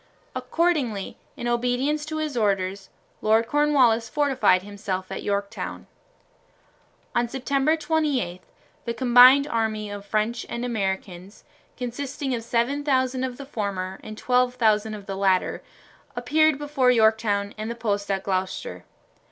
Accordingly, 0.35 1.15
in 1.37 1.47
obedience 1.47 2.07
to 2.07 2.17
his 2.17 2.35
orders, 2.35 2.89
Lord 3.21 3.45
Cornwallis 3.45 4.09
fortified 4.09 4.63
himself 4.63 5.11
at 5.11 5.21
Yorktown. 5.21 5.85
On 7.13 7.27
September 7.29 7.77
28 7.77 8.41
the 8.85 8.95
combined 8.95 9.45
army 9.45 9.91
of 9.91 10.03
French 10.03 10.43
and 10.49 10.65
Americans, 10.65 11.43
consisting 11.77 12.33
of 12.33 12.41
7000 12.43 13.23
of 13.23 13.37
the 13.37 13.45
former 13.45 13.99
and 14.03 14.17
12,000 14.17 14.95
of 14.95 15.05
the 15.05 15.15
latter, 15.15 15.61
appeared 16.15 16.57
before 16.57 16.89
Yorktown 16.89 17.53
and 17.55 17.69
the 17.69 17.75
post 17.75 18.09
at 18.09 18.23
Gloucester. 18.23 18.83